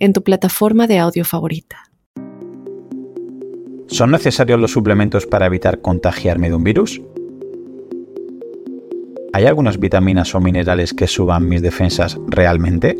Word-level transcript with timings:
en 0.00 0.12
tu 0.12 0.24
plataforma 0.24 0.86
de 0.86 0.98
audio 0.98 1.24
favorita. 1.24 1.84
¿Son 3.86 4.10
necesarios 4.10 4.58
los 4.58 4.72
suplementos 4.72 5.26
para 5.26 5.46
evitar 5.46 5.80
contagiarme 5.80 6.48
de 6.48 6.54
un 6.56 6.64
virus? 6.64 7.00
¿Hay 9.32 9.46
algunas 9.46 9.78
vitaminas 9.78 10.34
o 10.34 10.40
minerales 10.40 10.92
que 10.92 11.06
suban 11.06 11.48
mis 11.48 11.62
defensas 11.62 12.18
realmente? 12.26 12.96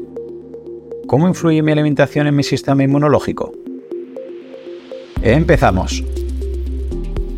¿Cómo 1.07 1.27
influye 1.27 1.63
mi 1.63 1.73
alimentación 1.73 2.29
en 2.29 2.37
mi 2.37 2.45
sistema 2.45 2.85
inmunológico? 2.85 3.53
Empezamos. 5.23 6.05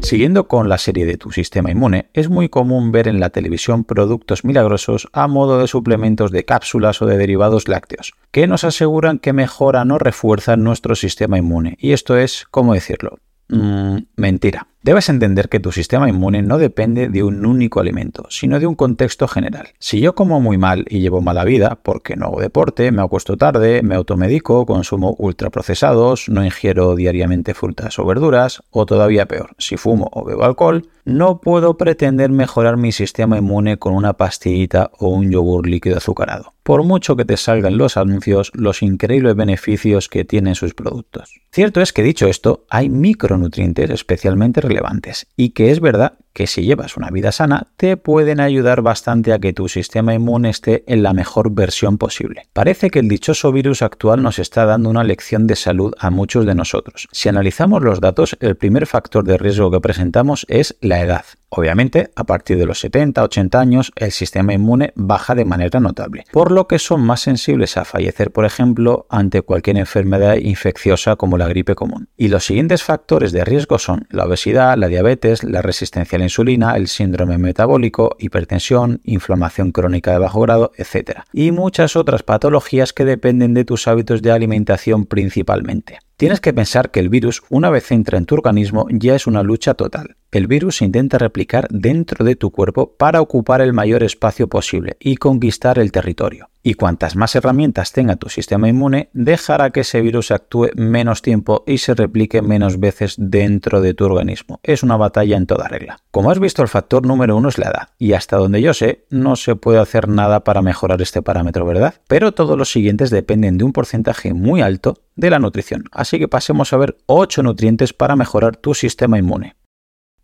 Siguiendo 0.02 0.48
con 0.48 0.69
la 0.69 0.79
serie 0.79 1.06
de 1.06 1.16
tu 1.16 1.30
sistema 1.30 1.70
inmune, 1.70 2.10
es 2.12 2.29
muy 2.29 2.48
común 2.48 2.93
ver 2.93 3.09
en 3.09 3.20
la 3.20 3.30
televisión 3.30 3.84
productos 3.84 4.45
milagrosos 4.45 5.09
a 5.12 5.29
modo 5.29 5.59
de 5.59 5.69
suplementos 5.69 6.33
de 6.33 6.45
cápsulas 6.45 7.01
o 7.01 7.06
de 7.06 7.16
derivados 7.16 7.69
lácteos, 7.69 8.12
que 8.30 8.46
nos 8.46 8.65
aseguran 8.65 9.19
que 9.19 9.33
mejoran 9.33 9.91
o 9.93 9.98
refuerzan 9.98 10.65
nuestro 10.65 10.96
sistema 10.96 11.38
inmune. 11.38 11.77
Y 11.79 11.93
esto 11.93 12.19
es, 12.19 12.46
¿cómo 12.51 12.74
decirlo? 12.74 13.19
Mm, 13.48 13.98
mentira. 14.16 14.66
Debes 14.84 15.09
entender 15.09 15.48
que 15.48 15.60
tu 15.60 15.70
sistema 15.70 16.09
inmune 16.09 16.43
no 16.43 16.59
depende 16.59 17.09
de 17.09 17.23
un 17.23 17.46
único 17.46 17.79
alimento, 17.79 18.26
sino 18.30 18.59
de 18.59 18.66
un 18.66 18.74
contexto 18.74 19.29
general. 19.29 19.68
Si 19.79 20.01
yo 20.01 20.16
como 20.16 20.40
muy 20.40 20.59
mal 20.59 20.87
y 20.88 20.98
llevo 20.98 21.20
mala 21.20 21.45
vida, 21.45 21.79
porque 21.84 22.16
no 22.16 22.26
hago 22.26 22.40
deporte, 22.40 22.90
me 22.90 23.01
acuesto 23.01 23.37
tarde, 23.37 23.82
me 23.84 23.95
automedico, 23.95 24.66
consumo 24.66 25.15
ultraprocesados, 25.20 26.29
no 26.29 26.45
ingiero 26.45 26.96
diariamente 26.96 27.54
frutas 27.54 27.96
o 28.01 28.04
verduras, 28.04 28.60
o 28.70 28.84
todavía 28.84 29.26
peor, 29.26 29.54
si 29.57 29.76
fumo 29.76 30.10
o 30.12 30.24
bebo 30.24 30.42
alcohol, 30.42 30.88
no 31.04 31.40
puedo 31.40 31.76
pretender 31.76 32.30
mejorar 32.30 32.76
mi 32.76 32.92
sistema 32.92 33.38
inmune 33.38 33.76
con 33.76 33.95
una 33.95 34.12
pastillita 34.14 34.90
o 34.98 35.09
un 35.09 35.30
yogur 35.30 35.66
líquido 35.66 35.96
azucarado, 35.96 36.54
por 36.62 36.85
mucho 36.85 37.16
que 37.16 37.24
te 37.24 37.37
salgan 37.37 37.76
los 37.76 37.96
anuncios 37.96 38.52
los 38.54 38.82
increíbles 38.82 39.35
beneficios 39.35 40.09
que 40.09 40.24
tienen 40.24 40.54
sus 40.54 40.74
productos. 40.74 41.40
Cierto 41.51 41.80
es 41.80 41.92
que 41.92 42.02
dicho 42.02 42.29
esto, 42.29 42.64
hay 42.70 42.88
micronutrientes 42.88 43.90
especialmente 43.90 44.60
relevantes 44.73 45.26
y 45.37 45.51
que 45.51 45.70
es 45.70 45.80
verdad 45.80 46.15
que 46.33 46.47
si 46.47 46.63
llevas 46.63 46.97
una 46.97 47.11
vida 47.11 47.33
sana 47.33 47.69
te 47.77 47.97
pueden 47.97 48.41
ayudar 48.41 48.83
bastante 48.83 49.33
a 49.33 49.38
que 49.38 49.52
tu 49.52 49.69
sistema 49.69 50.15
inmune 50.15 50.51
esté 50.51 50.85
en 50.87 51.02
la 51.02 51.13
mejor 51.13 51.52
versión 51.52 51.99
posible. 51.99 52.49
Parece 52.52 52.91
que 52.91 53.01
el 53.01 53.09
dichoso 53.09 53.52
virus 53.52 53.83
actual 53.83 54.23
nos 54.23 54.38
está 54.38 54.65
dando 54.65 54.91
una 54.91 55.05
lección 55.05 55.47
de 55.47 55.57
salud 55.57 55.95
a 55.99 56.10
muchos 56.10 56.47
de 56.47 56.55
nosotros. 56.55 57.09
Si 57.13 57.29
analizamos 57.29 57.83
los 57.83 58.01
datos, 58.01 58.37
el 58.41 58.57
primer 58.57 58.87
factor 58.87 59.25
de 59.25 59.38
riesgo 59.38 59.71
que 59.71 59.80
presentamos 59.80 60.47
es 60.49 60.77
la 60.80 61.01
edad. 61.01 61.25
Obviamente, 61.55 62.10
a 62.16 62.25
partir 62.25 62.57
de 62.57 62.65
los 62.65 62.83
70-80 62.83 63.59
años, 63.59 63.93
el 63.97 64.10
sistema 64.10 64.55
inmune 64.55 64.94
baja 64.97 65.34
de 65.34 65.44
manera 65.44 65.81
notable, 65.81 66.25
por 66.33 66.50
lo 66.50 66.66
que 66.66 66.78
son 66.78 67.03
más 67.03 67.21
sensibles 67.21 67.77
a 67.77 67.84
fallecer, 67.84 68.31
por 68.31 68.47
ejemplo, 68.47 69.06
ante 69.10 69.43
cualquier 69.43 69.77
enfermedad 69.77 70.37
infecciosa 70.37 71.16
como 71.16 71.37
la 71.37 71.49
gripe 71.49 71.75
común. 71.75 72.09
Y 72.16 72.28
los 72.28 72.47
siguientes 72.47 72.83
factores 72.83 73.33
de 73.33 73.44
riesgo 73.44 73.78
son 73.78 74.06
la 74.09 74.25
obesidad, 74.25 74.78
la 74.78 74.88
diabetes, 74.88 75.44
la 75.44 75.60
resistencia 75.60 76.16
insulina, 76.25 76.76
el 76.76 76.88
síndrome 76.88 77.38
metabólico, 77.38 78.16
hipertensión, 78.19 79.00
inflamación 79.04 79.72
crónica 79.72 80.12
de 80.12 80.19
bajo 80.19 80.41
grado, 80.41 80.72
etc. 80.76 81.20
Y 81.32 81.50
muchas 81.50 81.97
otras 81.97 82.22
patologías 82.22 82.92
que 82.92 83.04
dependen 83.04 83.54
de 83.54 83.64
tus 83.64 83.88
hábitos 83.88 84.22
de 84.22 84.32
alimentación 84.32 85.06
principalmente. 85.06 85.98
Tienes 86.22 86.41
que 86.41 86.53
pensar 86.53 86.93
que 86.93 87.00
el 87.00 87.09
virus, 87.09 87.43
una 87.50 87.69
vez 87.69 87.91
entra 87.91 88.16
en 88.16 88.27
tu 88.27 88.37
organismo, 88.37 88.87
ya 88.91 89.16
es 89.16 89.27
una 89.27 89.43
lucha 89.43 89.75
total. 89.75 90.15
El 90.31 90.47
virus 90.47 90.81
intenta 90.81 91.19
replicar 91.19 91.66
dentro 91.69 92.25
de 92.25 92.37
tu 92.37 92.53
cuerpo 92.53 92.94
para 92.97 93.21
ocupar 93.21 93.60
el 93.60 93.72
mayor 93.72 94.05
espacio 94.05 94.47
posible 94.47 94.97
y 95.00 95.16
conquistar 95.16 95.81
el 95.81 95.91
territorio. 95.91 96.49
Y 96.62 96.75
cuantas 96.75 97.16
más 97.16 97.34
herramientas 97.34 97.93
tenga 97.93 98.16
tu 98.16 98.28
sistema 98.28 98.69
inmune, 98.69 99.10
dejará 99.12 99.71
que 99.71 99.81
ese 99.81 100.00
virus 100.00 100.31
actúe 100.31 100.69
menos 100.77 101.21
tiempo 101.21 101.65
y 101.66 101.78
se 101.78 101.94
replique 101.94 102.41
menos 102.41 102.78
veces 102.78 103.16
dentro 103.19 103.81
de 103.81 103.94
tu 103.94 104.04
organismo. 104.04 104.60
Es 104.62 104.84
una 104.84 104.97
batalla 104.97 105.37
en 105.37 105.47
toda 105.47 105.66
regla. 105.66 105.99
Como 106.12 106.31
has 106.31 106.39
visto, 106.39 106.62
el 106.62 106.69
factor 106.69 107.04
número 107.04 107.37
uno 107.37 107.49
es 107.49 107.59
la 107.59 107.66
edad. 107.66 107.89
Y 107.99 108.12
hasta 108.12 108.37
donde 108.37 108.62
yo 108.62 108.75
sé, 108.75 109.04
no 109.10 109.34
se 109.34 109.56
puede 109.56 109.81
hacer 109.81 110.06
nada 110.06 110.44
para 110.44 110.62
mejorar 110.62 111.03
este 111.03 111.21
parámetro, 111.21 111.66
¿verdad? 111.66 111.94
Pero 112.06 112.33
todos 112.33 112.56
los 112.56 112.71
siguientes 112.71 113.10
dependen 113.10 113.59
de 113.59 113.65
un 113.65 113.72
porcentaje 113.72 114.33
muy 114.33 114.60
alto 114.60 115.00
de 115.16 115.31
la 115.31 115.41
nutrición. 115.41 115.84
Así 115.91 116.11
que 116.18 116.28
pasemos 116.28 116.72
a 116.72 116.76
ver 116.76 116.98
8 117.06 117.42
nutrientes 117.42 117.92
para 117.92 118.16
mejorar 118.16 118.56
tu 118.56 118.74
sistema 118.74 119.18
inmune. 119.18 119.56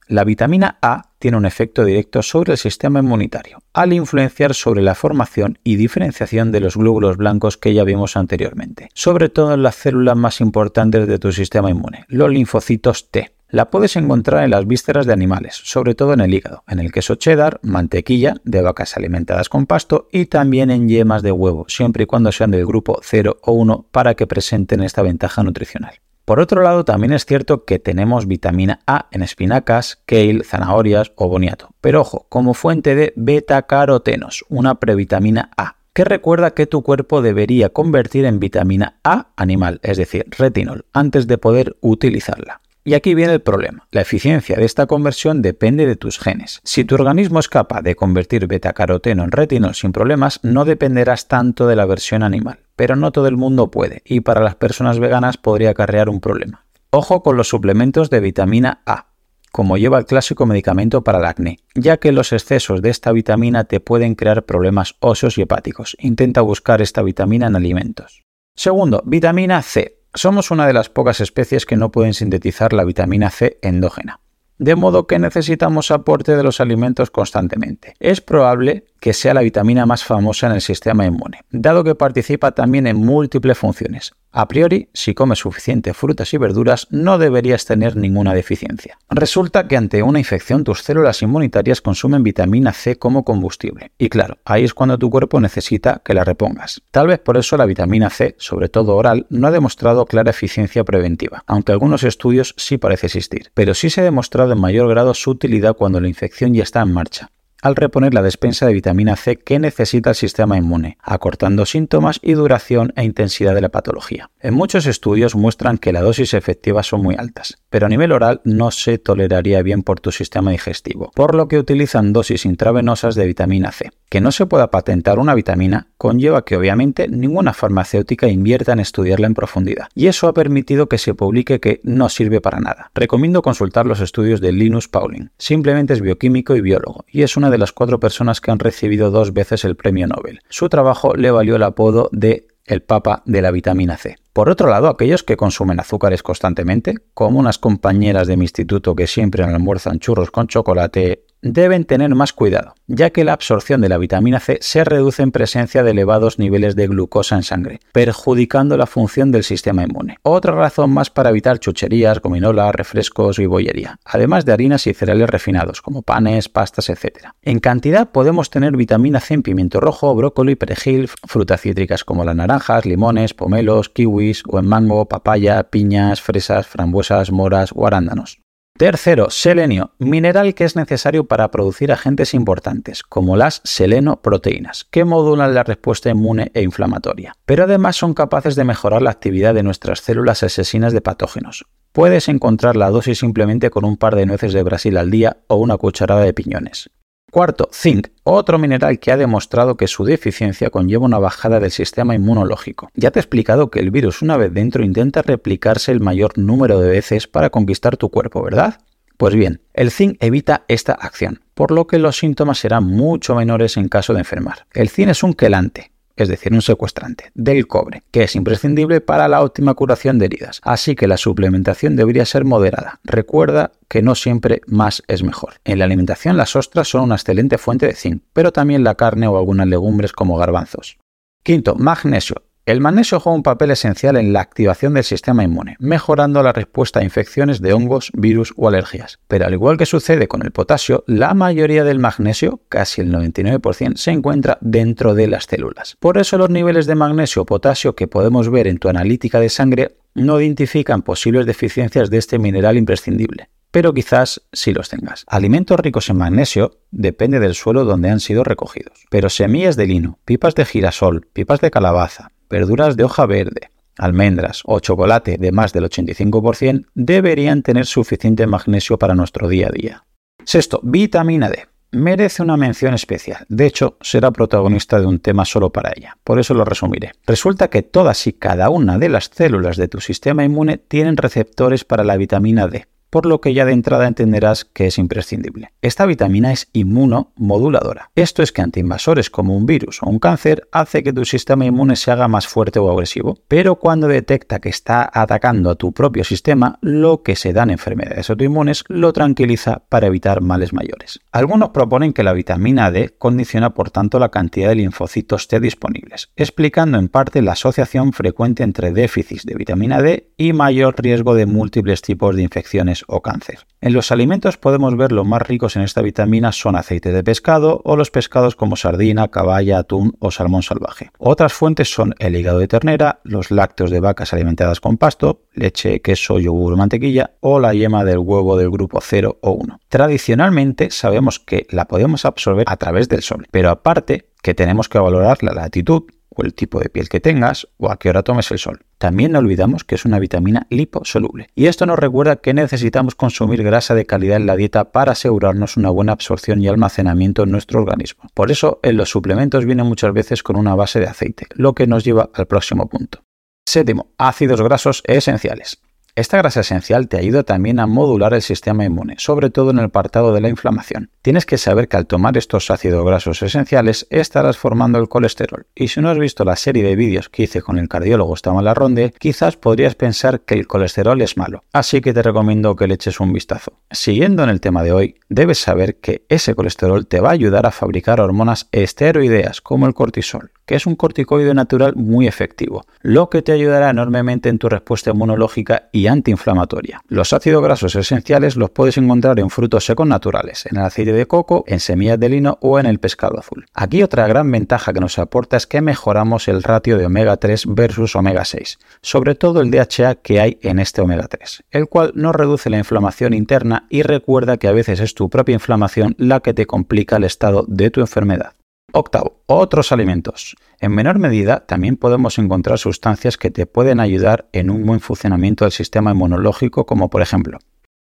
La 0.09 0.25
vitamina 0.25 0.78
A 0.81 1.10
tiene 1.19 1.37
un 1.37 1.44
efecto 1.44 1.84
directo 1.84 2.22
sobre 2.22 2.53
el 2.53 2.59
sistema 2.59 3.00
inmunitario, 3.00 3.59
al 3.75 3.93
influenciar 3.93 4.54
sobre 4.54 4.81
la 4.81 4.94
formación 4.94 5.59
y 5.65 5.76
diferenciación 5.76 6.50
de 6.50 6.60
los 6.60 6.78
glóbulos 6.78 7.19
blancos 7.19 7.59
que 7.59 7.75
ya 7.75 7.84
vimos 7.84 8.16
anteriormente, 8.16 8.88
sobre 8.94 9.28
todo 9.28 9.53
en 9.53 9.62
las 9.62 9.75
células 9.75 10.16
más 10.16 10.41
importantes 10.41 11.06
de 11.06 11.19
tu 11.19 11.31
sistema 11.31 11.71
inmune, 11.71 12.06
los 12.09 12.31
linfocitos 12.31 13.10
T. 13.10 13.32
La 13.51 13.71
puedes 13.71 13.97
encontrar 13.97 14.45
en 14.45 14.51
las 14.51 14.67
vísceras 14.67 15.07
de 15.07 15.15
animales, 15.15 15.59
sobre 15.65 15.95
todo 15.95 16.13
en 16.13 16.21
el 16.21 16.35
hígado, 16.35 16.65
en 16.69 16.81
el 16.81 16.93
queso 16.93 17.15
cheddar, 17.15 17.61
mantequilla 17.63 18.35
de 18.45 18.61
vacas 18.61 18.95
alimentadas 18.99 19.49
con 19.49 19.65
pasto 19.65 20.07
y 20.13 20.27
también 20.27 20.71
en 20.71 20.87
yemas 20.87 21.23
de 21.23 21.33
huevo, 21.33 21.65
siempre 21.67 22.03
y 22.03 22.07
cuando 22.07 22.31
sean 22.31 22.51
del 22.51 22.67
grupo 22.67 23.01
0 23.03 23.39
o 23.41 23.53
1 23.53 23.87
para 23.91 24.15
que 24.15 24.27
presenten 24.27 24.83
esta 24.83 25.01
ventaja 25.01 25.43
nutricional. 25.43 25.95
Por 26.27 26.41
otro 26.41 26.63
lado, 26.63 26.85
también 26.85 27.15
es 27.15 27.25
cierto 27.25 27.65
que 27.65 27.79
tenemos 27.79 28.27
vitamina 28.27 28.81
A 28.87 29.07
en 29.13 29.23
espinacas, 29.23 30.03
kale, 30.05 30.45
zanahorias 30.45 31.13
o 31.17 31.27
boniato. 31.29 31.71
Pero 31.81 32.03
ojo, 32.03 32.27
como 32.29 32.53
fuente 32.53 32.95
de 32.95 33.15
beta-carotenos, 33.17 34.45
una 34.51 34.75
previtamina 34.75 35.53
A, 35.57 35.77
que 35.95 36.05
recuerda 36.05 36.51
que 36.51 36.67
tu 36.67 36.83
cuerpo 36.83 37.23
debería 37.23 37.71
convertir 37.71 38.27
en 38.27 38.41
vitamina 38.41 38.99
A 39.05 39.29
animal, 39.37 39.81
es 39.83 39.97
decir, 39.97 40.27
retinol, 40.37 40.85
antes 40.93 41.27
de 41.27 41.39
poder 41.39 41.79
utilizarla. 41.81 42.61
Y 42.88 42.94
aquí 42.94 43.15
viene 43.15 43.34
el 43.34 43.43
problema. 43.43 43.87
La 43.91 44.00
eficiencia 44.00 44.56
de 44.56 44.65
esta 44.65 44.87
conversión 44.87 45.43
depende 45.43 45.84
de 45.84 45.97
tus 45.97 46.19
genes. 46.19 46.62
Si 46.65 46.87
tu 46.87 46.94
organismo 46.94 47.38
es 47.38 47.50
capaz 47.50 47.82
de 47.82 47.94
convertir 47.94 48.47
beta-caroteno 48.47 49.25
en 49.25 49.31
retinol 49.31 49.75
sin 49.75 49.93
problemas, 49.93 50.41
no 50.43 50.65
dependerás 50.65 51.28
tanto 51.28 51.66
de 51.66 51.76
la 51.76 51.84
versión 51.84 52.22
animal. 52.22 52.60
Pero 52.76 52.97
no 52.97 53.12
todo 53.12 53.28
el 53.28 53.37
mundo 53.37 53.71
puede, 53.71 54.00
y 54.06 54.21
para 54.21 54.41
las 54.41 54.54
personas 54.54 55.00
veganas 55.00 55.37
podría 55.37 55.69
acarrear 55.69 56.09
un 56.09 56.21
problema. 56.21 56.65
Ojo 56.88 57.22
con 57.22 57.37
los 57.37 57.50
suplementos 57.50 58.09
de 58.09 58.21
vitamina 58.21 58.81
A, 58.87 59.09
como 59.53 59.76
lleva 59.76 59.99
el 59.99 60.06
clásico 60.06 60.47
medicamento 60.47 61.05
para 61.05 61.19
el 61.19 61.26
acné, 61.26 61.59
ya 61.75 61.99
que 61.99 62.10
los 62.10 62.32
excesos 62.32 62.81
de 62.81 62.88
esta 62.88 63.12
vitamina 63.12 63.65
te 63.65 63.81
pueden 63.81 64.15
crear 64.15 64.47
problemas 64.47 64.94
óseos 65.00 65.37
y 65.37 65.43
hepáticos. 65.43 65.94
Intenta 66.00 66.41
buscar 66.41 66.81
esta 66.81 67.03
vitamina 67.03 67.49
en 67.49 67.56
alimentos. 67.56 68.25
Segundo, 68.56 69.03
vitamina 69.05 69.60
C. 69.60 69.98
Somos 70.15 70.51
una 70.51 70.67
de 70.67 70.73
las 70.73 70.89
pocas 70.89 71.21
especies 71.21 71.67
que 71.67 71.77
no 71.77 71.93
pueden 71.93 72.15
sintetizar 72.15 72.73
la 72.73 72.85
vitamina 72.85 73.29
C 73.31 73.59
endógena, 73.61 74.21
de 74.57 74.75
modo 74.75 75.07
que 75.07 75.19
necesitamos 75.19 75.91
aporte 75.91 76.35
de 76.35 76.43
los 76.43 76.61
alimentos 76.61 77.11
constantemente. 77.11 77.95
Es 78.01 78.21
probable 78.23 78.87
que 79.01 79.13
sea 79.13 79.35
la 79.35 79.43
vitamina 79.43 79.87
más 79.87 80.05
famosa 80.05 80.47
en 80.47 80.55
el 80.55 80.61
sistema 80.61 81.07
inmune, 81.07 81.41
dado 81.51 81.85
que 81.85 81.95
participa 81.95 82.53
también 82.53 82.87
en 82.87 82.97
múltiples 82.97 83.59
funciones. 83.59 84.13
A 84.31 84.47
priori, 84.47 84.91
si 84.93 85.15
comes 85.15 85.39
suficiente 85.39 85.95
frutas 85.95 86.35
y 86.35 86.37
verduras, 86.37 86.87
no 86.91 87.17
deberías 87.17 87.65
tener 87.65 87.97
ninguna 87.97 88.35
deficiencia. 88.35 88.99
Resulta 89.09 89.67
que 89.67 89.77
ante 89.77 90.03
una 90.03 90.19
infección 90.19 90.65
tus 90.65 90.83
células 90.83 91.23
inmunitarias 91.23 91.81
consumen 91.81 92.23
vitamina 92.23 92.73
C 92.73 92.97
como 92.97 93.25
combustible. 93.25 93.91
Y 93.97 94.11
claro, 94.11 94.37
ahí 94.45 94.65
es 94.65 94.75
cuando 94.75 94.99
tu 94.99 95.09
cuerpo 95.09 95.41
necesita 95.41 96.03
que 96.05 96.12
la 96.12 96.25
repongas. 96.25 96.83
Tal 96.91 97.06
vez 97.06 97.21
por 97.21 97.39
eso 97.39 97.56
la 97.56 97.65
vitamina 97.65 98.11
C, 98.11 98.37
sobre 98.39 98.69
todo 98.69 98.97
oral, 98.97 99.27
no 99.31 99.47
ha 99.47 99.51
demostrado 99.51 100.05
clara 100.05 100.31
eficiencia 100.31 100.85
preventiva, 100.85 101.43
aunque 101.47 101.73
algunos 101.73 102.03
estudios 102.05 102.55
sí 102.59 102.77
parece 102.77 103.06
existir. 103.06 103.51
Pero 103.55 103.73
sí 103.73 103.89
se 103.89 104.03
ha 104.03 104.05
demostrado 104.05 104.53
en 104.53 104.61
mayor 104.61 104.89
grado 104.91 105.15
su 105.15 105.31
utilidad 105.31 105.75
cuando 105.75 106.01
la 106.01 106.09
infección 106.09 106.53
ya 106.53 106.62
está 106.62 106.83
en 106.83 106.93
marcha. 106.93 107.31
Al 107.62 107.76
reponer 107.76 108.14
la 108.14 108.22
despensa 108.22 108.66
de 108.66 108.72
vitamina 108.72 109.16
C 109.16 109.37
que 109.37 109.58
necesita 109.58 110.10
el 110.10 110.16
sistema 110.16 110.56
inmune, 110.56 110.99
acortando 111.02 111.66
síntomas 111.66 112.20
y 112.22 112.32
duración 112.32 112.93
e 112.96 113.05
intensidad 113.05 113.55
de 113.55 113.60
la 113.60 113.69
patología. 113.69 114.31
En 114.40 114.55
muchos 114.55 114.87
estudios 114.87 115.35
muestran 115.35 115.79
que 115.79 115.93
las 115.93 116.05
dosis 116.05 116.32
efectivas 116.32 116.87
son 116.87 117.02
muy 117.02 117.17
altas, 117.19 117.58
pero 117.70 117.87
a 117.87 117.88
nivel 117.88 118.12
oral 118.12 118.40
no 118.44 118.70
se 118.70 118.96
toleraría 118.96 119.62
bien 119.62 119.82
por 119.82 119.99
tu 119.99 120.12
sistema 120.12 120.52
digestivo, 120.52 121.11
por 121.17 121.35
lo 121.35 121.49
que 121.49 121.58
utilizan 121.58 122.12
dosis 122.12 122.44
intravenosas 122.44 123.17
de 123.17 123.26
vitamina 123.26 123.73
C. 123.73 123.90
Que 124.08 124.20
no 124.20 124.31
se 124.31 124.46
pueda 124.46 124.70
patentar 124.70 125.19
una 125.19 125.35
vitamina 125.35 125.88
conlleva 125.96 126.44
que 126.44 126.56
obviamente 126.56 127.08
ninguna 127.08 127.52
farmacéutica 127.52 128.29
invierta 128.29 128.73
en 128.73 128.79
estudiarla 128.79 129.26
en 129.26 129.35
profundidad, 129.35 129.88
y 129.96 130.06
eso 130.06 130.29
ha 130.29 130.35
permitido 130.35 130.88
que 130.88 130.99
se 130.99 131.14
publique 131.14 131.58
que 131.58 131.81
no 131.82 132.08
sirve 132.08 132.41
para 132.41 132.61
nada. 132.61 132.93
Recomiendo 132.94 133.43
consultar 133.43 133.87
los 133.87 134.00
estudios 134.00 134.41
de 134.41 134.52
Linus 134.52 134.87
Pauling. 134.87 135.31
Simplemente 135.37 135.94
es 135.94 136.00
bioquímico 136.00 136.55
y 136.55 136.61
biólogo, 136.61 137.05
y 137.08 137.23
es 137.23 137.37
una 137.37 137.50
de 137.50 137.58
las 137.58 137.73
cuatro 137.73 137.99
personas 137.99 138.41
que 138.41 138.52
han 138.52 138.61
recibido 138.61 139.11
dos 139.11 139.32
veces 139.32 139.64
el 139.64 139.75
premio 139.75 140.06
Nobel. 140.06 140.38
Su 140.49 140.69
trabajo 140.69 141.17
le 141.17 141.32
valió 141.32 141.56
el 141.56 141.64
apodo 141.64 142.08
de 142.12 142.46
el 142.69 142.82
papa 142.82 143.23
de 143.25 143.43
la 143.43 143.50
vitamina 143.50 143.96
C. 143.96 144.17
Por 144.38 144.50
otro 144.50 144.70
lado, 144.70 144.87
aquellos 144.87 145.25
que 145.25 145.37
consumen 145.37 145.81
azúcares 145.81 146.23
constantemente, 146.23 146.94
como 147.12 147.40
unas 147.40 147.58
compañeras 147.58 148.29
de 148.29 148.37
mi 148.37 148.44
instituto 148.44 148.94
que 148.94 149.08
siempre 149.08 149.43
almuerzan 149.43 149.99
churros 149.99 150.31
con 150.31 150.46
chocolate 150.46 151.25
deben 151.43 151.85
tener 151.85 152.14
más 152.14 152.32
cuidado, 152.32 152.75
ya 152.87 153.11
que 153.11 153.25
la 153.25 153.32
absorción 153.32 153.81
de 153.81 153.88
la 153.88 153.99
vitamina 153.99 154.40
C 154.40 154.58
se 154.61 154.85
reduce 154.85 155.23
en 155.23 155.32
presencia 155.32 155.82
de 155.82 155.93
elevados 155.93 156.38
niveles 156.38 156.76
de 156.76 156.87
glucosa 156.88 157.37
en 157.37 157.43
sangre, 157.43 157.81
perjudicando 157.93 158.76
la 158.76 158.87
función 158.87 159.31
del 159.31 159.44
sistema 159.44 159.85
inmune. 159.85 160.19
Otra 160.23 160.52
razón 160.52 160.90
más 160.90 161.11
para 161.11 161.31
evitar 161.31 161.58
chucherías, 161.58 162.20
gominolas, 162.20 162.75
refrescos 162.75 163.38
y 163.38 163.46
bollería, 163.46 163.99
además 164.05 164.44
de 164.44 164.52
harinas 164.52 164.87
y 164.87 164.94
cereales 164.94 165.31
refinados, 165.31 165.82
como 165.82 166.02
panes, 166.02 166.49
pastas, 166.49 166.88
etc. 166.90 167.29
En 167.43 167.61
cantidad 167.61 168.11
podemos 168.11 168.50
tener 168.50 168.76
vitamina 168.76 169.20
C 169.20 169.34
en 169.34 169.43
pimiento 169.43 169.81
rojo, 169.81 170.14
brócoli, 170.14 170.56
perejil, 170.56 171.08
frutas 171.08 171.61
cítricas 171.61 172.05
como 172.05 172.25
las 172.25 172.37
naranjas, 172.37 172.87
limones, 172.87 173.34
pomelos, 173.34 173.88
kiwis 173.88 174.43
o 174.49 174.58
en 174.58 174.67
mango, 174.67 175.06
papaya, 175.06 175.64
piñas, 175.64 176.20
fresas, 176.20 176.67
frambuesas, 176.67 177.31
moras 177.31 177.70
o 177.75 177.87
arándanos. 177.87 178.41
Tercero, 178.79 179.29
selenio, 179.31 179.91
mineral 179.99 180.55
que 180.55 180.63
es 180.63 180.77
necesario 180.77 181.25
para 181.25 181.51
producir 181.51 181.91
agentes 181.91 182.33
importantes, 182.33 183.03
como 183.03 183.37
las 183.37 183.61
selenoproteínas, 183.65 184.87
que 184.93 185.05
modulan 185.05 185.53
la 185.53 185.65
respuesta 185.65 186.11
inmune 186.11 186.53
e 186.55 186.63
inflamatoria, 186.63 187.35
pero 187.45 187.65
además 187.65 187.97
son 187.97 188.15
capaces 188.15 188.55
de 188.55 188.63
mejorar 188.63 189.03
la 189.03 189.11
actividad 189.11 189.53
de 189.53 189.65
nuestras 189.65 189.99
células 189.99 190.45
asesinas 190.45 190.93
de 190.93 191.01
patógenos. 191.01 191.67
Puedes 191.91 192.29
encontrar 192.29 192.77
la 192.77 192.91
dosis 192.91 193.19
simplemente 193.19 193.71
con 193.71 193.85
un 193.85 193.97
par 193.97 194.15
de 194.15 194.27
nueces 194.27 194.53
de 194.53 194.63
Brasil 194.63 194.97
al 194.97 195.11
día 195.11 195.39
o 195.49 195.57
una 195.57 195.77
cucharada 195.77 196.23
de 196.23 196.33
piñones. 196.33 196.89
Cuarto, 197.31 197.69
zinc, 197.75 198.09
otro 198.23 198.59
mineral 198.59 198.99
que 198.99 199.13
ha 199.13 199.19
demostrado 199.19 199.77
que 199.77 199.87
su 199.87 200.05
deficiencia 200.05 200.71
conlleva 200.71 201.05
una 201.05 201.19
bajada 201.19 201.61
del 201.61 201.71
sistema 201.71 202.15
inmunológico. 202.15 202.89
Ya 202.95 203.11
te 203.11 203.19
he 203.19 203.23
explicado 203.23 203.71
que 203.71 203.81
el 203.81 203.91
virus 203.91 204.23
una 204.23 204.39
vez 204.39 204.55
dentro 204.55 204.83
intenta 204.83 205.21
replicarse 205.21 205.93
el 205.93 206.01
mayor 206.01 206.39
número 206.39 206.81
de 206.81 206.89
veces 206.89 207.27
para 207.27 207.51
conquistar 207.51 207.99
tu 207.99 208.09
cuerpo, 208.09 208.43
¿verdad? 208.43 208.81
Pues 209.19 209.35
bien, 209.35 209.61
el 209.75 209.91
zinc 209.91 210.17
evita 210.21 210.65
esta 210.69 210.93
acción, 210.93 211.43
por 211.53 211.71
lo 211.71 211.87
que 211.87 211.99
los 211.99 212.17
síntomas 212.17 212.61
serán 212.61 212.85
mucho 212.85 213.35
menores 213.35 213.77
en 213.77 213.89
caso 213.89 214.15
de 214.15 214.21
enfermar. 214.21 214.67
El 214.73 214.89
zinc 214.89 215.11
es 215.11 215.23
un 215.23 215.35
quelante, 215.35 215.91
es 216.19 216.29
decir, 216.29 216.53
un 216.53 216.62
secuestrante, 216.62 217.31
del 217.35 217.67
cobre, 217.67 218.03
que 218.11 218.25
es 218.25 218.35
imprescindible 218.35 219.00
para 219.00 219.29
la 219.29 219.41
óptima 219.41 219.75
curación 219.75 220.19
de 220.19 220.26
heridas, 220.26 220.61
así 220.65 220.97
que 220.97 221.06
la 221.06 221.17
suplementación 221.17 221.97
debería 221.97 222.25
ser 222.25 222.44
moderada. 222.44 223.00
Recuerda 223.05 223.73
que 223.88 224.03
no 224.03 224.15
siempre 224.15 224.61
más 224.67 225.03
es 225.06 225.23
mejor. 225.23 225.55
En 225.65 225.79
la 225.79 225.85
alimentación 225.85 226.37
las 226.37 226.56
ostras 226.56 226.88
son 226.88 227.03
una 227.03 227.15
excelente 227.15 227.56
fuente 227.56 227.87
de 227.87 227.94
zinc, 227.94 228.23
pero 228.32 228.53
también 228.53 228.85
la 228.85 228.97
carne 228.97 229.29
o 229.29 229.38
algunas 229.38 229.69
legumbres 229.69 230.12
como 230.12 230.37
garbanzos. 230.37 230.99
Quinto, 231.43 231.76
magnesio. 231.76 232.43
El 232.69 232.82
magnesio 232.82 233.19
juega 233.19 233.35
un 233.35 233.43
papel 233.43 233.70
esencial 233.70 234.19
en 234.19 234.35
la 234.35 234.43
activación 234.43 234.93
del 234.93 235.03
sistema 235.03 235.43
inmune, 235.43 235.76
mejorando 235.79 236.43
la 236.43 236.53
respuesta 236.53 237.00
a 237.00 237.03
infecciones 237.03 237.62
de 237.62 237.73
hongos, 237.73 238.11
virus 238.12 238.53
o 238.59 238.69
alergias. 238.69 239.20
Pero 239.26 239.47
al 239.47 239.55
igual 239.55 239.79
que 239.79 239.87
sucede 239.87 240.29
con 240.29 240.43
el 240.43 240.50
potasio, 240.50 241.03
la 241.06 241.32
mayoría 241.32 241.82
del 241.82 241.99
magnesio, 241.99 242.61
casi 242.69 243.00
el 243.00 243.11
99%, 243.11 243.97
se 243.97 244.11
encuentra 244.11 244.59
dentro 244.61 245.15
de 245.15 245.29
las 245.29 245.44
células. 245.44 245.97
Por 245.99 246.19
eso 246.19 246.37
los 246.37 246.50
niveles 246.50 246.85
de 246.85 246.94
magnesio 246.94 247.41
o 247.41 247.47
potasio 247.47 247.97
que 247.97 248.06
podemos 248.06 248.50
ver 248.50 248.67
en 248.67 248.76
tu 248.76 248.91
analítica 248.91 249.41
de 249.41 249.49
sangre 249.49 249.97
no 250.12 250.38
identifican 250.38 251.00
posibles 251.00 251.47
deficiencias 251.47 252.11
de 252.11 252.19
este 252.19 252.38
mineral 252.38 252.76
imprescindible 252.76 253.49
pero 253.70 253.93
quizás 253.93 254.41
sí 254.50 254.73
los 254.73 254.88
tengas. 254.88 255.25
Alimentos 255.29 255.79
ricos 255.79 256.09
en 256.09 256.17
magnesio 256.17 256.81
depende 256.91 257.38
del 257.38 257.55
suelo 257.55 257.85
donde 257.85 258.09
han 258.09 258.19
sido 258.19 258.43
recogidos, 258.43 259.06
pero 259.11 259.29
semillas 259.29 259.76
de 259.76 259.87
lino, 259.87 260.19
pipas 260.25 260.55
de 260.55 260.65
girasol, 260.65 261.26
pipas 261.35 261.61
de 261.61 261.70
calabaza, 261.70 262.32
verduras 262.49 262.97
de 262.97 263.05
hoja 263.05 263.27
verde, 263.27 263.71
almendras 263.97 264.62
o 264.65 264.81
chocolate 264.81 265.37
de 265.39 265.53
más 265.53 265.73
del 265.73 265.85
85% 265.85 266.87
deberían 266.95 267.62
tener 267.62 267.87
suficiente 267.87 268.47
magnesio 268.47 268.99
para 268.99 269.15
nuestro 269.15 269.49
día 269.49 269.69
a 269.69 269.73
día. 269.73 270.05
Sexto, 270.45 270.81
vitamina 270.83 271.50
D. 271.50 271.67
Merece 271.91 272.43
una 272.43 272.59
mención 272.59 272.93
especial. 272.93 273.47
De 273.49 273.65
hecho, 273.65 273.97
será 274.03 274.31
protagonista 274.31 275.00
de 275.00 275.06
un 275.06 275.21
tema 275.21 275.47
solo 275.47 275.71
para 275.71 275.93
ella. 275.97 276.19
Por 276.23 276.39
eso 276.39 276.53
lo 276.53 276.67
resumiré. 276.67 277.12
Resulta 277.27 277.69
que 277.69 277.83
todas 277.83 278.27
y 278.27 278.35
cada 278.35 278.69
una 278.69 278.99
de 278.99 279.09
las 279.09 279.31
células 279.33 279.79
de 279.79 279.89
tu 279.89 280.01
sistema 280.01 280.44
inmune 280.44 280.77
tienen 280.77 281.17
receptores 281.17 281.85
para 281.85 282.05
la 282.05 282.19
vitamina 282.19 282.69
D 282.69 282.87
por 283.10 283.26
lo 283.26 283.40
que 283.40 283.55
ya 283.55 283.64
de 283.64 283.72
entrada 283.72 284.06
entenderás 284.06 284.64
que 284.64 284.87
es 284.87 284.99
imprescindible. 284.99 285.72
Esta 285.82 286.06
vitamina 286.06 286.52
es 286.52 286.69
inmunomoduladora. 286.72 288.10
Esto 288.14 288.43
es 288.43 288.52
que 288.52 288.62
ante 288.62 288.81
invasores 288.81 289.31
como 289.31 289.56
un 289.56 289.66
virus 289.66 290.02
o 290.02 290.08
un 290.08 290.19
cáncer 290.19 290.69
hace 290.72 291.02
que 291.02 291.12
tu 291.12 291.25
sistema 291.25 291.64
inmune 291.64 291.96
se 291.96 292.10
haga 292.10 292.28
más 292.28 292.46
fuerte 292.46 292.78
o 292.78 292.90
agresivo, 292.90 293.38
pero 293.49 293.76
cuando 293.76 294.08
detecta 294.08 294.60
que 294.60 294.69
está 294.69 295.10
atacando 295.12 295.70
a 295.70 295.75
tu 295.75 295.93
propio 295.93 296.25
sistema, 296.25 296.78
lo 296.81 297.22
que 297.22 297.37
se 297.37 297.52
dan 297.52 297.70
enfermedades 297.70 298.31
autoinmunes 298.31 298.84
lo 298.88 299.12
tranquiliza 299.12 299.82
para 299.88 300.06
evitar 300.06 300.40
males 300.40 300.72
mayores. 300.72 301.20
Algunos 301.32 301.70
proponen 301.70 302.12
que 302.12 302.22
la 302.22 302.32
vitamina 302.32 302.90
D 302.90 303.14
condiciona 303.19 303.75
por 303.75 303.90
tanto 303.90 304.19
la 304.19 304.31
cantidad 304.31 304.69
de 304.69 304.76
linfocitos 304.76 305.49
T 305.49 305.60
disponibles, 305.60 306.31
explicando 306.37 306.99
en 306.99 307.08
parte 307.08 307.43
la 307.43 307.52
asociación 307.52 308.12
frecuente 308.12 308.62
entre 308.62 308.93
déficits 308.93 309.44
de 309.44 309.55
vitamina 309.55 310.02
D 310.02 310.31
y 310.37 310.52
mayor 310.52 310.94
riesgo 310.99 311.34
de 311.34 311.46
múltiples 311.46 312.02
tipos 312.02 312.37
de 312.37 312.43
infecciones 312.43 312.98
o 313.06 313.23
cáncer. 313.23 313.61
En 313.81 313.93
los 313.93 314.11
alimentos 314.11 314.56
podemos 314.56 314.97
ver 314.97 315.12
los 315.12 315.27
más 315.27 315.43
ricos 315.43 315.77
en 315.77 315.83
esta 315.83 316.03
vitamina 316.03 316.53
son 316.53 316.75
aceite 316.75 317.12
de 317.12 317.23
pescado 317.23 317.81
o 317.85 317.97
los 317.97 318.11
pescados 318.11 318.56
como 318.56 318.77
sardina, 318.77 319.29
caballa, 319.29 319.79
atún 319.79 320.17
o 320.19 320.31
salmón 320.31 320.62
salvaje. 320.62 321.11
Otras 321.19 321.53
fuentes 321.53 321.93
son 321.93 322.15
el 322.19 322.35
hígado 322.35 322.59
de 322.59 322.69
ternera, 322.69 323.21
los 323.23 323.50
lácteos 323.50 323.91
de 323.91 324.00
vacas 324.00 324.33
alimentadas 324.33 324.81
con 324.81 324.97
pasto, 324.97 325.43
leche, 325.53 326.00
queso, 326.00 326.39
yogur, 326.39 326.77
mantequilla 326.77 327.33
o 327.41 327.61
la 327.61 327.73
yema 327.75 328.05
del 328.05 328.19
huevo 328.19 328.56
del 328.56 328.71
grupo 328.71 329.01
0 329.01 329.39
o 329.43 329.53
1. 329.53 329.81
Tradicionalmente 329.89 330.91
sabemos 330.91 331.39
que 331.39 331.67
la 331.71 331.87
podemos 331.87 332.25
absorber 332.25 332.65
a 332.69 332.77
través 332.77 333.09
del 333.09 333.23
sol, 333.23 333.47
pero 333.51 333.71
aparte 333.71 334.29
que 334.43 334.55
tenemos 334.55 334.89
que 334.89 334.99
valorar 334.99 335.43
la 335.43 335.53
latitud, 335.53 336.05
el 336.44 336.55
tipo 336.55 336.81
de 336.81 336.88
piel 336.88 337.08
que 337.08 337.20
tengas 337.20 337.69
o 337.76 337.90
a 337.90 337.99
qué 337.99 338.11
hora 338.11 338.23
tomes 338.23 338.50
el 338.50 338.58
sol. 338.58 338.85
También 338.99 339.32
no 339.32 339.38
olvidamos 339.38 339.85
que 339.85 339.94
es 339.94 340.05
una 340.05 340.19
vitamina 340.19 340.67
liposoluble. 340.70 341.49
Y 341.55 341.67
esto 341.67 341.87
nos 341.87 341.99
recuerda 341.99 342.37
que 342.37 342.55
necesitamos 342.55 343.15
consumir 343.15 343.63
grasa 343.63 343.94
de 343.94 344.06
calidad 344.06 344.36
en 344.36 344.46
la 344.46 344.56
dieta 344.56 344.91
para 344.93 345.13
asegurarnos 345.13 345.77
una 345.77 345.91
buena 345.91 346.13
absorción 346.13 346.60
y 346.60 346.69
almacenamiento 346.69 347.44
en 347.44 347.51
nuestro 347.51 347.81
organismo. 347.81 348.24
Por 348.34 348.51
eso 348.51 348.81
en 348.82 348.96
los 348.96 349.10
suplementos 349.10 349.65
vienen 349.65 349.86
muchas 349.86 350.13
veces 350.13 350.43
con 350.43 350.56
una 350.56 350.74
base 350.74 351.01
de 351.01 351.06
aceite, 351.06 351.46
lo 351.55 351.74
que 351.74 351.86
nos 351.86 352.05
lleva 352.05 352.31
al 352.34 352.46
próximo 352.46 352.89
punto. 352.89 353.22
Séptimo, 353.67 354.13
ácidos 354.19 354.63
grasos 354.63 355.03
esenciales. 355.06 355.81
Esta 356.19 356.39
grasa 356.39 356.63
esencial 356.63 357.06
te 357.06 357.17
ayuda 357.17 357.44
también 357.44 357.79
a 357.79 357.87
modular 357.87 358.34
el 358.34 358.43
sistema 358.43 358.84
inmune, 358.84 359.15
sobre 359.19 359.51
todo 359.51 359.70
en 359.70 359.79
el 359.79 359.84
apartado 359.84 360.32
de 360.32 360.41
la 360.41 360.48
inflamación. 360.48 361.10
Tienes 361.22 361.46
que 361.46 361.58
saber 361.58 361.87
que 361.87 361.96
al 361.96 362.08
tomar 362.08 362.37
estos 362.37 362.72
ácidos 362.72 363.05
grasos 363.05 363.41
esenciales 363.41 364.08
estarás 364.10 364.58
formando 364.58 364.98
el 364.98 365.08
colesterol. 365.08 365.67
Y 365.77 365.87
si 365.87 366.01
no 366.01 366.10
has 366.10 366.19
visto 366.19 366.44
la 366.44 366.56
serie 366.56 366.82
de 366.82 366.96
vídeos 366.96 367.29
que 367.29 367.44
hice 367.44 367.63
con 367.63 367.79
el 367.79 367.89
cardiólogo 367.89 368.34
Stamala 368.34 368.75
Ronde, 368.75 369.15
quizás 369.17 369.56
podrías 369.56 369.94
pensar 369.94 370.41
que 370.41 370.55
el 370.55 370.67
colesterol 370.67 371.22
es 371.22 371.37
malo. 371.37 371.63
Así 371.72 372.01
que 372.01 372.13
te 372.13 372.25
recomiendo 372.25 372.75
que 372.75 372.89
le 372.89 372.94
eches 372.94 373.20
un 373.20 373.32
vistazo. 373.32 373.79
Siguiendo 373.93 374.43
en 374.43 374.51
el 374.51 374.60
tema 374.60 374.82
de 374.82 374.91
hoy, 374.91 375.20
debes 375.29 375.58
saber 375.58 376.01
que 376.01 376.25
ese 376.29 376.56
colesterol 376.56 377.06
te 377.06 377.20
va 377.20 377.29
a 377.29 377.34
ayudar 377.34 377.65
a 377.65 377.70
fabricar 377.70 378.20
hormonas 378.20 378.69
esteroideas 378.72 379.60
como 379.60 379.87
el 379.87 379.94
cortisol, 379.94 380.51
que 380.67 380.75
es 380.75 380.84
un 380.84 380.96
corticoide 380.96 381.55
natural 381.55 381.94
muy 381.94 382.27
efectivo, 382.27 382.84
lo 383.03 383.31
que 383.31 383.43
te 383.43 383.53
ayudará 383.53 383.91
enormemente 383.91 384.48
en 384.48 384.58
tu 384.58 384.69
respuesta 384.69 385.10
inmunológica 385.10 385.91
y 385.93 386.07
y 386.07 386.07
antiinflamatoria. 386.08 387.03
Los 387.08 387.32
ácidos 387.32 387.62
grasos 387.62 387.94
esenciales 387.94 388.56
los 388.56 388.70
puedes 388.70 388.98
encontrar 388.98 389.38
en 389.41 389.50
frutos 389.50 389.84
secos 389.84 390.06
naturales, 390.06 390.67
en 390.67 390.77
el 390.77 390.84
aceite 390.84 391.12
de 391.12 391.27
coco, 391.27 391.65
en 391.67 391.81
semillas 391.81 392.19
de 392.19 392.29
lino 392.29 392.58
o 392.60 392.79
en 392.79 392.86
el 392.86 392.98
pescado 392.98 393.38
azul. 393.38 393.67
Aquí 393.74 394.03
otra 394.03 394.27
gran 394.27 394.50
ventaja 394.50 394.93
que 394.93 395.00
nos 395.00 395.19
aporta 395.19 395.56
es 395.56 395.67
que 395.67 395.81
mejoramos 395.81 396.48
el 396.48 396.62
ratio 396.62 396.98
de 396.98 397.06
omega 397.06 397.36
3 397.36 397.67
versus 397.69 398.17
omega 398.17 398.44
6, 398.44 398.79
sobre 399.03 399.34
todo 399.34 399.60
el 399.60 399.70
DHA 399.70 400.17
que 400.17 400.41
hay 400.41 400.58
en 400.62 400.79
este 400.79 401.00
omega 401.00 401.29
3, 401.29 401.65
el 401.70 401.88
cual 401.88 402.12
no 402.15 402.32
reduce 402.32 402.70
la 402.70 402.79
inflamación 402.79 403.34
interna 403.34 403.86
y 403.88 404.03
recuerda 404.03 404.56
que 404.56 404.69
a 404.69 404.72
veces 404.72 405.00
es 405.00 405.15
tu 405.15 405.29
propia 405.29 405.55
inflamación 405.55 406.15
la 406.19 406.41
que 406.41 406.55
te 406.55 406.67
complica 406.67 407.17
el 407.17 407.24
estado 407.24 407.65
de 407.69 407.91
tu 407.91 408.00
enfermedad. 408.00 408.55
Octavo, 408.93 409.43
otros 409.45 409.93
alimentos. 409.93 410.57
En 410.81 410.93
menor 410.93 411.19
medida, 411.19 411.67
también 411.67 411.99
podemos 411.99 412.39
encontrar 412.39 412.79
sustancias 412.79 413.37
que 413.37 413.51
te 413.51 413.67
pueden 413.67 414.01
ayudar 414.01 414.49
en 414.53 414.71
un 414.71 414.87
buen 414.87 415.01
funcionamiento 415.01 415.67
del 415.67 415.73
sistema 415.73 416.13
inmunológico, 416.13 416.87
como 416.87 417.11
por 417.11 417.21
ejemplo, 417.21 417.59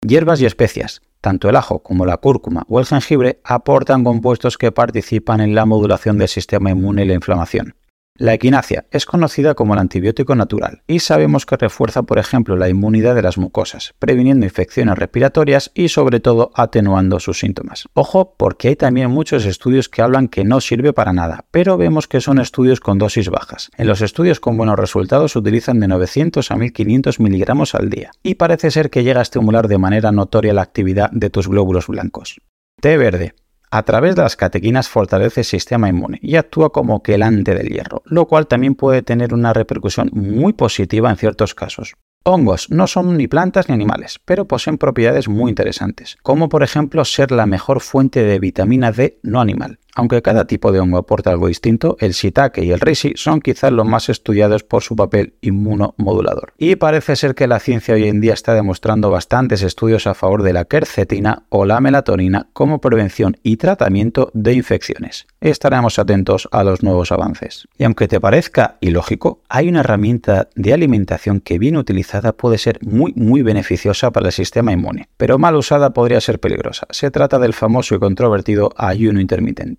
hierbas 0.05 0.41
y 0.41 0.45
especias. 0.45 1.01
Tanto 1.21 1.49
el 1.49 1.55
ajo 1.55 1.81
como 1.81 2.05
la 2.05 2.17
cúrcuma 2.17 2.65
o 2.69 2.79
el 2.79 2.85
jengibre 2.85 3.41
aportan 3.43 4.03
compuestos 4.03 4.59
que 4.59 4.71
participan 4.71 5.41
en 5.41 5.55
la 5.55 5.65
modulación 5.65 6.19
del 6.19 6.27
sistema 6.27 6.69
inmune 6.69 7.03
y 7.03 7.07
la 7.07 7.15
inflamación. 7.15 7.73
La 8.19 8.33
equinacia 8.33 8.85
es 8.91 9.05
conocida 9.05 9.55
como 9.55 9.73
el 9.73 9.79
antibiótico 9.79 10.35
natural 10.35 10.81
y 10.87 10.99
sabemos 10.99 11.45
que 11.45 11.55
refuerza, 11.55 12.03
por 12.03 12.19
ejemplo, 12.19 12.57
la 12.57 12.67
inmunidad 12.67 13.15
de 13.15 13.21
las 13.21 13.37
mucosas, 13.37 13.93
previniendo 13.97 14.45
infecciones 14.45 14.97
respiratorias 14.97 15.71
y 15.73 15.87
sobre 15.87 16.19
todo 16.19 16.51
atenuando 16.53 17.21
sus 17.21 17.39
síntomas. 17.39 17.87
Ojo, 17.93 18.35
porque 18.37 18.67
hay 18.67 18.75
también 18.75 19.09
muchos 19.09 19.45
estudios 19.45 19.87
que 19.87 20.01
hablan 20.01 20.27
que 20.27 20.43
no 20.43 20.59
sirve 20.59 20.91
para 20.91 21.13
nada, 21.13 21.45
pero 21.51 21.77
vemos 21.77 22.09
que 22.09 22.19
son 22.19 22.39
estudios 22.39 22.81
con 22.81 22.97
dosis 22.97 23.29
bajas. 23.29 23.71
En 23.77 23.87
los 23.87 24.01
estudios 24.01 24.41
con 24.41 24.57
buenos 24.57 24.77
resultados 24.77 25.31
se 25.31 25.39
utilizan 25.39 25.79
de 25.79 25.87
900 25.87 26.51
a 26.51 26.57
1500 26.57 27.21
miligramos 27.21 27.73
al 27.73 27.89
día 27.89 28.11
y 28.21 28.35
parece 28.35 28.69
ser 28.69 28.89
que 28.89 29.05
llega 29.05 29.19
a 29.19 29.23
estimular 29.23 29.69
de 29.69 29.77
manera 29.77 30.11
notoria 30.11 30.53
la 30.53 30.63
actividad 30.63 31.09
de 31.11 31.29
tus 31.29 31.47
glóbulos 31.47 31.87
blancos. 31.87 32.41
Té 32.81 32.97
verde 32.97 33.33
a 33.71 33.83
través 33.83 34.15
de 34.15 34.23
las 34.23 34.35
catequinas 34.35 34.89
fortalece 34.89 35.41
el 35.41 35.45
sistema 35.45 35.89
inmune 35.89 36.19
y 36.21 36.35
actúa 36.35 36.71
como 36.71 37.03
quelante 37.03 37.53
del 37.53 37.69
hierro, 37.69 38.01
lo 38.05 38.27
cual 38.27 38.47
también 38.47 38.75
puede 38.75 39.01
tener 39.01 39.33
una 39.33 39.53
repercusión 39.53 40.09
muy 40.13 40.53
positiva 40.53 41.09
en 41.09 41.17
ciertos 41.17 41.53
casos. 41.53 41.93
Hongos 42.23 42.69
no 42.69 42.85
son 42.87 43.15
ni 43.17 43.27
plantas 43.27 43.69
ni 43.69 43.75
animales, 43.75 44.19
pero 44.25 44.45
poseen 44.45 44.77
propiedades 44.77 45.29
muy 45.29 45.49
interesantes, 45.49 46.17
como 46.21 46.49
por 46.49 46.63
ejemplo 46.63 47.05
ser 47.05 47.31
la 47.31 47.45
mejor 47.45 47.79
fuente 47.79 48.23
de 48.23 48.39
vitamina 48.39 48.91
D 48.91 49.19
no 49.23 49.39
animal. 49.39 49.79
Aunque 49.95 50.21
cada 50.21 50.45
tipo 50.45 50.71
de 50.71 50.79
hongo 50.79 50.97
aporta 50.97 51.31
algo 51.31 51.47
distinto, 51.47 51.97
el 51.99 52.11
shiitake 52.11 52.63
y 52.63 52.71
el 52.71 52.79
reishi 52.79 53.13
son 53.15 53.41
quizás 53.41 53.71
los 53.71 53.85
más 53.85 54.09
estudiados 54.09 54.63
por 54.63 54.83
su 54.83 54.95
papel 54.95 55.33
inmunomodulador. 55.41 56.53
Y 56.57 56.75
parece 56.75 57.15
ser 57.15 57.35
que 57.35 57.47
la 57.47 57.59
ciencia 57.59 57.95
hoy 57.95 58.07
en 58.07 58.21
día 58.21 58.33
está 58.33 58.53
demostrando 58.53 59.09
bastantes 59.09 59.61
estudios 59.61 60.07
a 60.07 60.13
favor 60.13 60.43
de 60.43 60.53
la 60.53 60.65
quercetina 60.65 61.43
o 61.49 61.65
la 61.65 61.81
melatonina 61.81 62.47
como 62.53 62.81
prevención 62.81 63.37
y 63.43 63.57
tratamiento 63.57 64.31
de 64.33 64.53
infecciones. 64.53 65.27
Estaremos 65.41 65.99
atentos 65.99 66.47
a 66.51 66.63
los 66.63 66.83
nuevos 66.83 67.11
avances. 67.11 67.67
Y 67.77 67.83
aunque 67.83 68.07
te 68.07 68.19
parezca 68.19 68.77
ilógico, 68.81 69.41
hay 69.49 69.69
una 69.69 69.81
herramienta 69.81 70.49
de 70.55 70.73
alimentación 70.73 71.39
que 71.39 71.59
bien 71.59 71.77
utilizada 71.77 72.33
puede 72.33 72.57
ser 72.57 72.79
muy 72.83 73.13
muy 73.15 73.41
beneficiosa 73.41 74.11
para 74.11 74.27
el 74.27 74.33
sistema 74.33 74.71
inmune, 74.71 75.09
pero 75.17 75.37
mal 75.37 75.55
usada 75.55 75.91
podría 75.91 76.21
ser 76.21 76.39
peligrosa. 76.39 76.87
Se 76.89 77.11
trata 77.11 77.39
del 77.39 77.53
famoso 77.53 77.95
y 77.95 77.99
controvertido 77.99 78.73
ayuno 78.77 79.19
intermitente. 79.19 79.78